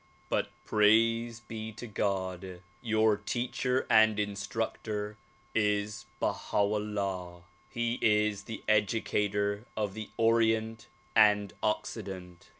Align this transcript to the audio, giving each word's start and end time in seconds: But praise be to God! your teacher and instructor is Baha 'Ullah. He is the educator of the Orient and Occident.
But 0.29 0.49
praise 0.65 1.41
be 1.41 1.71
to 1.73 1.85
God! 1.85 2.61
your 2.81 3.17
teacher 3.17 3.85
and 3.87 4.19
instructor 4.19 5.15
is 5.53 6.07
Baha 6.19 6.57
'Ullah. 6.57 7.43
He 7.69 7.99
is 8.01 8.45
the 8.45 8.63
educator 8.67 9.67
of 9.77 9.93
the 9.93 10.09
Orient 10.17 10.87
and 11.15 11.53
Occident. 11.61 12.49